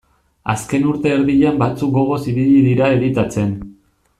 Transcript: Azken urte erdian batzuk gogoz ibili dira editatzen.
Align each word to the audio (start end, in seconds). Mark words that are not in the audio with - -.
Azken 0.53 0.87
urte 0.91 1.11
erdian 1.17 1.61
batzuk 1.65 1.93
gogoz 1.99 2.19
ibili 2.33 2.59
dira 2.71 2.89
editatzen. 2.99 3.57